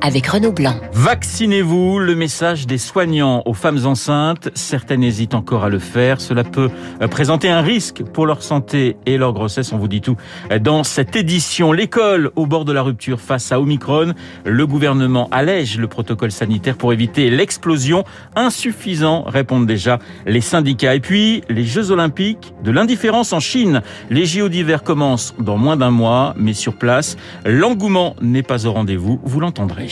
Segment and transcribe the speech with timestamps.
[0.00, 0.74] avec Renaud Blanc.
[0.92, 4.50] Vaccinez-vous, le message des soignants aux femmes enceintes.
[4.54, 6.20] Certaines hésitent encore à le faire.
[6.20, 6.70] Cela peut
[7.00, 9.72] euh, présenter un risque pour leur santé et leur grossesse.
[9.72, 10.16] On vous dit tout
[10.60, 11.72] dans cette édition.
[11.72, 14.14] L'école au bord de la rupture face à Omicron.
[14.44, 18.04] Le gouvernement allège le protocole sanitaire pour éviter l'explosion.
[18.34, 20.94] Insuffisant, répondent déjà les syndicats.
[20.94, 23.82] Et puis, les Jeux Olympiques de l'indifférence en Chine.
[24.10, 28.72] Les JO d'hiver commencent dans moins d'un mois, mais sur place, l'engouement n'est pas au
[28.72, 29.20] rendez-vous.
[29.24, 29.85] Vous l'entendrez.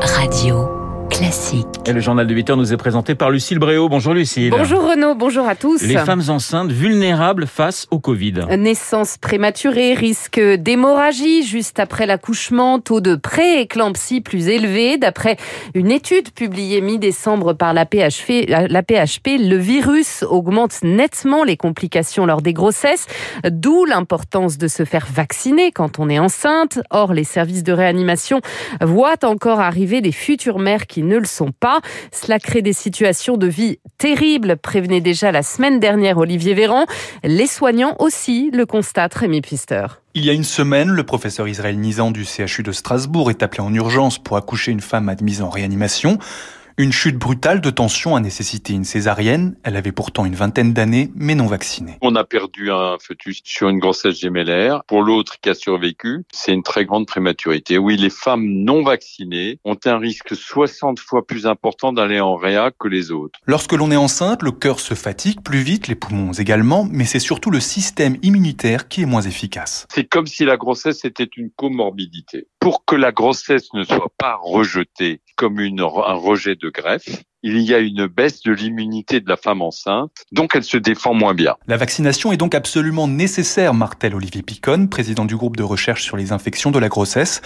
[0.00, 0.77] Radio
[1.18, 1.66] classique.
[1.84, 3.88] Et le journal de 8 heures nous est présenté par Lucille Bréau.
[3.88, 4.50] Bonjour Lucille.
[4.50, 5.82] Bonjour Renaud, bonjour à tous.
[5.82, 8.34] Les femmes enceintes vulnérables face au Covid.
[8.56, 14.96] Naissance prématurée, risque d'hémorragie juste après l'accouchement, taux de pré-éclampsie plus élevé.
[14.96, 15.38] D'après
[15.74, 22.26] une étude publiée mi-décembre par la PHP, la PHP, le virus augmente nettement les complications
[22.26, 23.06] lors des grossesses,
[23.48, 26.78] d'où l'importance de se faire vacciner quand on est enceinte.
[26.90, 28.40] Or, les services de réanimation
[28.80, 31.80] voient encore arriver des futures mères qui ne le sont pas.
[32.12, 36.86] Cela crée des situations de vie terribles, prévenait déjà la semaine dernière Olivier Véran.
[37.24, 39.86] Les soignants aussi le constatent, Rémi Pfister.
[40.14, 43.60] Il y a une semaine, le professeur Israël Nizan du CHU de Strasbourg est appelé
[43.60, 46.18] en urgence pour accoucher une femme admise en réanimation.
[46.80, 49.56] Une chute brutale de tension a nécessité une césarienne.
[49.64, 51.98] Elle avait pourtant une vingtaine d'années, mais non vaccinée.
[52.02, 54.84] On a perdu un fœtus sur une grossesse gémellaire.
[54.86, 57.78] Pour l'autre qui a survécu, c'est une très grande prématurité.
[57.78, 62.70] Oui, les femmes non vaccinées ont un risque 60 fois plus important d'aller en réa
[62.70, 63.40] que les autres.
[63.46, 67.18] Lorsque l'on est enceinte, le cœur se fatigue plus vite, les poumons également, mais c'est
[67.18, 69.88] surtout le système immunitaire qui est moins efficace.
[69.92, 72.46] C'est comme si la grossesse était une comorbidité.
[72.60, 77.08] Pour que la grossesse ne soit pas rejetée comme une, un rejet de greffe,
[77.42, 81.14] il y a une baisse de l'immunité de la femme enceinte, donc elle se défend
[81.14, 81.54] moins bien.
[81.68, 86.16] La vaccination est donc absolument nécessaire, martèle Olivier Picon, président du groupe de recherche sur
[86.16, 87.40] les infections de la grossesse.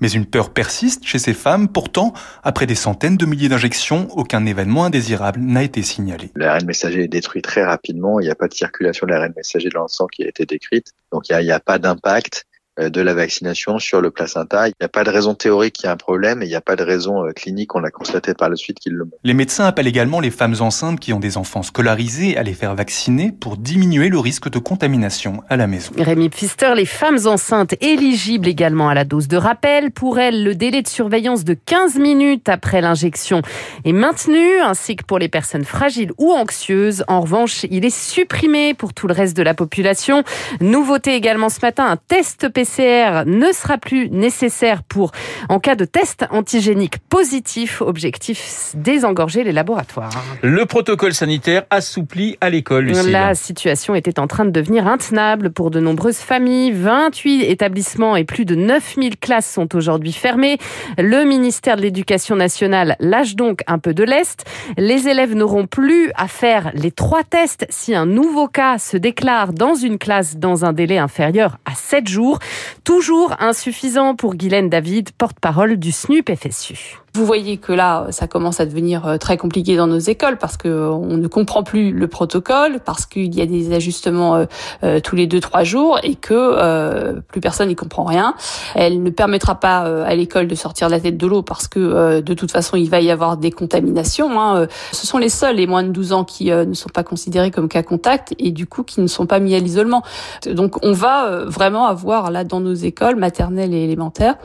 [0.00, 1.68] Mais une peur persiste chez ces femmes.
[1.68, 6.32] Pourtant, après des centaines de milliers d'injections, aucun événement indésirable n'a été signalé.
[6.34, 8.18] L'ARN messager est détruit très rapidement.
[8.18, 10.44] Il n'y a pas de circulation de l'ARN messager dans le sang qui a été
[10.44, 10.92] décrite.
[11.12, 12.46] Donc il n'y a, a pas d'impact
[12.78, 14.68] de la vaccination sur le placenta.
[14.68, 16.54] Il n'y a pas de raison théorique qu'il y a un problème et il n'y
[16.54, 19.16] a pas de raison clinique, on l'a constaté par la suite qu'il le montre.
[19.24, 22.74] Les médecins appellent également les femmes enceintes qui ont des enfants scolarisés à les faire
[22.74, 25.92] vacciner pour diminuer le risque de contamination à la maison.
[25.98, 29.90] Rémi Pfister, les femmes enceintes éligibles également à la dose de rappel.
[29.90, 33.42] Pour elles, le délai de surveillance de 15 minutes après l'injection
[33.84, 37.04] est maintenu, ainsi que pour les personnes fragiles ou anxieuses.
[37.08, 40.22] En revanche, il est supprimé pour tout le reste de la population.
[40.60, 45.12] Nouveauté également ce matin, un test PCR PCR ne sera plus nécessaire pour,
[45.48, 50.10] en cas de test antigénique positif, objectif désengorger les laboratoires.
[50.42, 55.70] Le protocole sanitaire assoupli à l'école, La situation était en train de devenir intenable pour
[55.70, 56.72] de nombreuses familles.
[56.72, 60.58] 28 établissements et plus de 9000 classes sont aujourd'hui fermées.
[60.98, 64.44] Le ministère de l'Éducation nationale lâche donc un peu de l'Est.
[64.76, 69.52] Les élèves n'auront plus à faire les trois tests si un nouveau cas se déclare
[69.52, 72.38] dans une classe dans un délai inférieur à 7 jours.
[72.84, 76.98] Toujours insuffisant pour Guylaine David, porte-parole du SNUP FSU.
[77.16, 80.58] Vous voyez que là, ça commence à devenir euh, très compliqué dans nos écoles parce
[80.58, 84.44] que euh, on ne comprend plus le protocole, parce qu'il y a des ajustements
[84.84, 88.34] euh, tous les deux trois jours et que plus personne n'y comprend rien.
[88.74, 92.34] Elle ne permettra pas à l'école de sortir la tête de l'eau parce que de
[92.34, 94.38] toute façon, il va y avoir des contaminations.
[94.38, 94.66] Hein.
[94.92, 97.68] Ce sont les seuls, les moins de 12 ans, qui ne sont pas considérés comme
[97.68, 100.02] cas contact et du coup qui ne sont pas mis à l'isolement.
[100.46, 104.36] Donc, on va vraiment avoir là dans nos écoles maternelles et élémentaires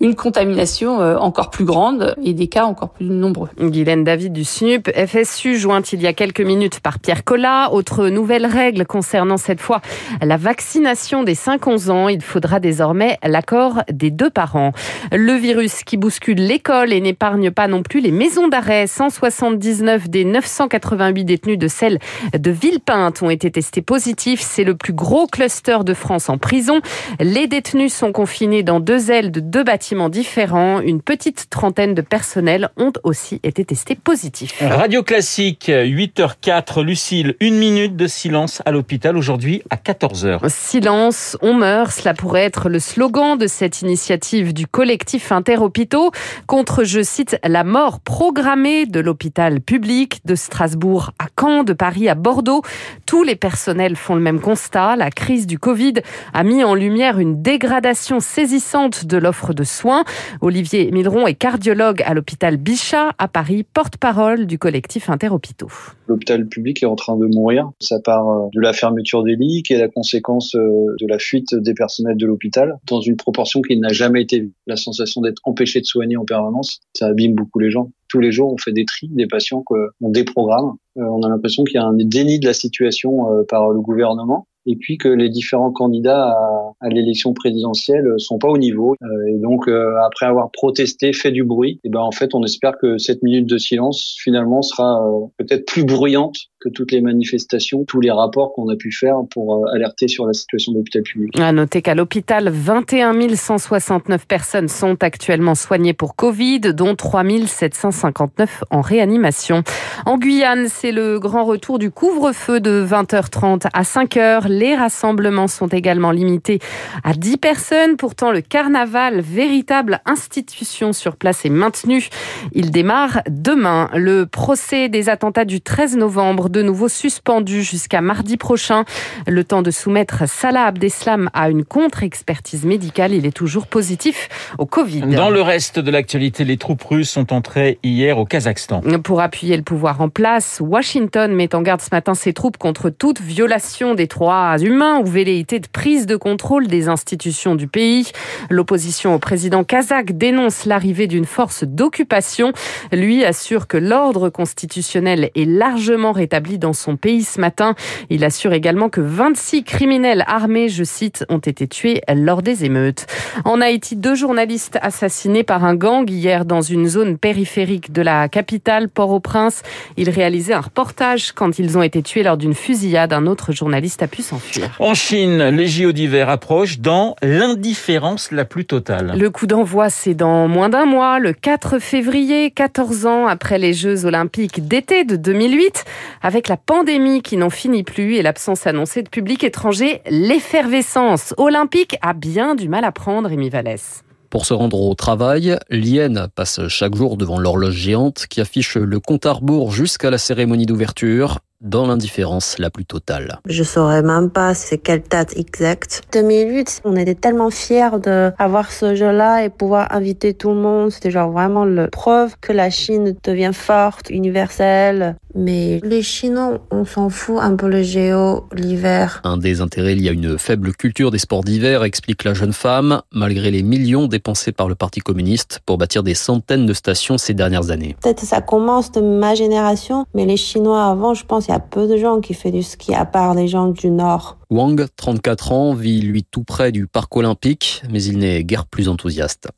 [0.00, 3.48] une contamination encore plus grande et des cas encore plus nombreux.
[3.58, 7.72] Guylaine David du SNUP, FSU, jointe il y a quelques minutes par Pierre Collat.
[7.72, 9.80] Autre nouvelle règle concernant cette fois
[10.22, 12.08] la vaccination des 5-11 ans.
[12.08, 14.72] Il faudra désormais l'accord des deux parents.
[15.12, 18.86] Le virus qui bouscule l'école et n'épargne pas non plus les maisons d'arrêt.
[18.86, 21.98] 179 des 988 détenus de celle
[22.36, 24.40] de Villepinte ont été testés positifs.
[24.40, 26.80] C'est le plus gros cluster de France en prison.
[27.20, 30.80] Les détenus sont confinés dans deux ailes de deux bâtiments différents.
[30.80, 34.54] Une petite trentaine de personnels ont aussi été testés positifs.
[34.60, 40.48] Radio Classique, 8h04, Lucille, une minute de silence à l'hôpital aujourd'hui à 14h.
[40.48, 46.10] Silence, on meurt, cela pourrait être le slogan de cette initiative du collectif Interhôpitaux
[46.46, 52.08] contre, je cite, la mort programmée de l'hôpital public de Strasbourg à Caen, de Paris
[52.08, 52.62] à Bordeaux.
[53.06, 54.96] Tous les personnels font le même constat.
[54.96, 55.94] La crise du Covid
[56.34, 60.04] a mis en lumière une dégradation saisissante de l'offre de soins.
[60.40, 65.70] Olivier Milleron est cardiologue à l'hôpital Bichat à Paris, porte-parole du collectif Interhôpitaux.
[66.08, 67.70] L'hôpital public est en train de mourir.
[67.78, 71.18] Ça part euh, de la fermeture des lits qui est la conséquence euh, de la
[71.20, 74.52] fuite des personnels de l'hôpital dans une proportion qui n'a jamais été vue.
[74.66, 77.90] La sensation d'être empêché de soigner en permanence, ça abîme beaucoup les gens.
[78.08, 80.72] Tous les jours, on fait des tris des patients qu'on déprogramme.
[80.96, 84.48] Euh, on a l'impression qu'il y a un déni de la situation par le gouvernement
[84.66, 86.34] et puis que les différents candidats
[86.80, 88.94] à l'élection présidentielle sont pas au niveau.
[89.02, 92.42] Euh, et donc, euh, après avoir protesté, fait du bruit, et ben en fait, on
[92.44, 97.00] espère que cette minute de silence finalement sera euh, peut-être plus bruyante que toutes les
[97.00, 101.02] manifestations, tous les rapports qu'on a pu faire pour alerter sur la situation de l'hôpital
[101.02, 101.38] public.
[101.38, 108.64] À noter qu'à l'hôpital, 21 169 personnes sont actuellement soignées pour Covid, dont 3 759
[108.70, 109.62] en réanimation.
[110.06, 114.48] En Guyane, c'est le grand retour du couvre-feu de 20h30 à 5h.
[114.48, 116.58] Les rassemblements sont également limités
[117.04, 117.96] à 10 personnes.
[117.96, 122.08] Pourtant, le carnaval, véritable institution sur place, est maintenu.
[122.52, 123.90] Il démarre demain.
[123.94, 128.84] Le procès des attentats du 13 novembre, de nouveau suspendu jusqu'à mardi prochain.
[129.26, 133.12] Le temps de soumettre Salah Abdeslam à une contre-expertise médicale.
[133.12, 134.28] Il est toujours positif
[134.58, 135.02] au Covid.
[135.02, 138.82] Dans le reste de l'actualité, les troupes russes sont entrées hier au Kazakhstan.
[139.02, 142.90] Pour appuyer le pouvoir en place, Washington met en garde ce matin ses troupes contre
[142.90, 148.10] toute violation des droits humains ou velléité de prise de contrôle des institutions du pays.
[148.50, 152.52] L'opposition au président kazakh dénonce l'arrivée d'une force d'occupation.
[152.92, 157.74] Lui assure que l'ordre constitutionnel est largement rétabli dans son pays ce matin.
[158.10, 163.06] Il assure également que 26 criminels armés, je cite, ont été tués lors des émeutes.
[163.44, 168.28] En Haïti, deux journalistes assassinés par un gang hier dans une zone périphérique de la
[168.28, 169.62] capitale, Port-au-Prince.
[169.96, 173.12] Ils réalisaient un reportage quand ils ont été tués lors d'une fusillade.
[173.12, 174.70] Un autre journaliste a pu s'enfuir.
[174.78, 179.14] En Chine, les JO d'hiver approchent dans l'indifférence la plus totale.
[179.18, 183.72] Le coup d'envoi, c'est dans moins d'un mois, le 4 février, 14 ans après les
[183.72, 185.84] Jeux olympiques d'été de 2008.
[186.28, 191.96] Avec la pandémie qui n'en finit plus et l'absence annoncée de public étranger, l'effervescence olympique
[192.02, 194.02] a bien du mal à prendre, Rémi Vallès.
[194.28, 199.00] Pour se rendre au travail, Lienne passe chaque jour devant l'horloge géante qui affiche le
[199.00, 203.40] compte à rebours jusqu'à la cérémonie d'ouverture dans l'indifférence la plus totale.
[203.46, 206.02] Je saurais même pas c'est quelle date exacte.
[206.12, 210.90] 2008, on était tellement fiers d'avoir ce jeu-là et pouvoir inviter tout le monde.
[210.90, 215.16] C'était genre vraiment le preuve que la Chine devient forte, universelle.
[215.34, 219.20] Mais les Chinois, on s'en fout un peu le géo, l'hiver.
[219.24, 223.02] Un des intérêts lié à une faible culture des sports d'hiver, explique la jeune femme,
[223.12, 227.34] malgré les millions dépensés par le Parti communiste pour bâtir des centaines de stations ces
[227.34, 227.96] dernières années.
[228.02, 231.60] Peut-être ça commence de ma génération, mais les Chinois avant, je pense, il y a
[231.60, 234.36] peu de gens qui font du ski, à part les gens du Nord.
[234.50, 238.88] Wang, 34 ans, vit lui tout près du parc olympique, mais il n'est guère plus
[238.88, 239.48] enthousiaste.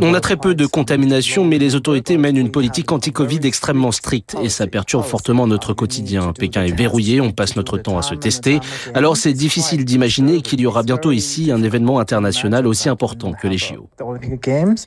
[0.00, 4.34] On a très peu de contamination, mais les autorités mènent une politique anti-Covid extrêmement stricte
[4.42, 6.32] et ça perturbe fortement notre quotidien.
[6.32, 8.60] Pékin est verrouillé, on passe notre temps à se tester.
[8.94, 13.46] Alors c'est difficile d'imaginer qu'il y aura bientôt ici un événement international aussi important que
[13.46, 13.90] les JO.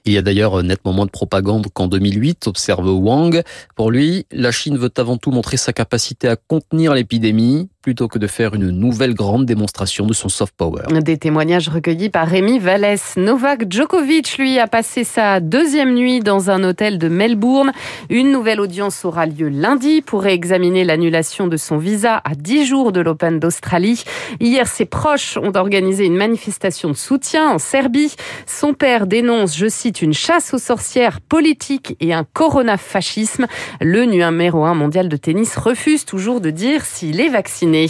[0.06, 3.44] Il y a d'ailleurs nettement moins de propagande qu'en 2008, observe Wang.
[3.76, 8.18] Pour lui, la Chine veut avant tout montrer sa capacité à contenir l'épidémie plutôt que
[8.18, 10.82] de faire une nouvelle grande démonstration de son soft power.
[11.04, 13.16] Des témoignages recueillis par Rémi Vallès.
[13.16, 17.72] Novak Djokovic, lui, a passé sa deuxième nuit dans un hôtel de Melbourne.
[18.10, 22.92] Une nouvelle audience aura lieu lundi pour réexaminer l'annulation de son visa à 10 jours
[22.92, 24.04] de l'Open d'Australie.
[24.40, 28.16] Hier, ses proches ont organisé une manifestation de soutien en Serbie.
[28.48, 33.46] Son père dénonce, je cite, une chasse aux sorcières politique et un corona-fascisme.
[33.80, 37.88] Le numéro 1 mondial de tennis refuse toujours de dire s'il est vacciné.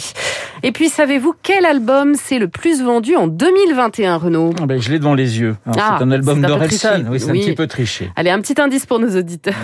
[0.62, 4.52] Et puis, savez-vous quel album c'est le plus vendu en 2021, Renaud?
[4.60, 5.56] Ah ben, Je l'ai devant les yeux.
[5.66, 7.04] Ah, c'est un album d'Orelsan.
[7.08, 8.10] Oui, c'est un petit peu triché.
[8.16, 9.54] Allez, un petit indice pour nos auditeurs.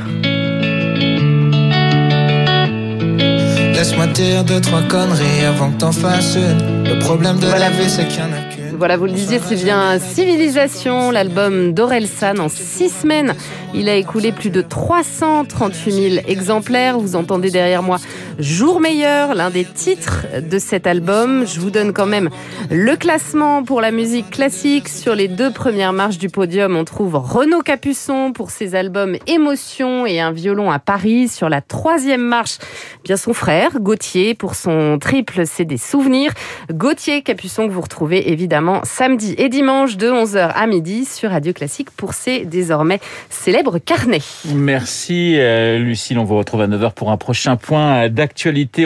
[3.75, 8.07] Laisse-moi dire deux, trois conneries avant que t'en fasses Le problème de la vie, c'est
[8.07, 12.89] qu'il y en a voilà, vous le disiez, c'est bien Civilisation, l'album d'Orelsan en six
[12.89, 13.35] semaines.
[13.75, 16.99] Il a écoulé plus de 338 000 exemplaires.
[16.99, 17.99] Vous entendez derrière moi
[18.39, 21.45] Jour meilleur, l'un des titres de cet album.
[21.47, 22.31] Je vous donne quand même
[22.71, 24.89] le classement pour la musique classique.
[24.89, 30.07] Sur les deux premières marches du podium, on trouve Renaud Capuçon pour ses albums Émotion
[30.07, 31.29] et un violon à Paris.
[31.29, 32.59] Sur la troisième marche,
[33.05, 36.33] bien son frère Gauthier pour son triple CD Souvenirs.
[36.73, 41.53] Gauthier Capuçon que vous retrouvez évidemment samedi et dimanche de 11h à midi sur Radio
[41.53, 44.23] Classique pour ses désormais célèbres carnets.
[44.55, 48.09] Merci euh, Lucille, on vous retrouve à 9h pour un prochain point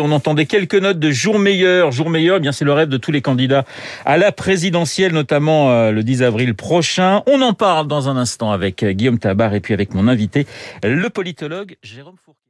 [0.01, 1.93] On entendait quelques notes de jour meilleur.
[1.93, 3.65] Jour meilleur, eh bien c'est le rêve de tous les candidats
[4.05, 7.23] à la présidentielle, notamment euh, le 10 avril prochain.
[7.27, 10.47] On en parle dans un instant avec Guillaume Tabar et puis avec mon invité,
[10.83, 12.41] le politologue Jérôme Fourquet.